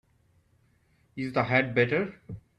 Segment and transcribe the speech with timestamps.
[1.15, 2.19] Is the head better?